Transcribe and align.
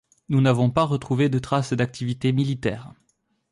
Nous 0.29 0.41
n'avons 0.41 0.71
pas 0.71 0.83
retrouvé 0.83 1.29
de 1.29 1.37
traces 1.37 1.73
d'activités 1.73 2.31
militaires. 2.31 2.91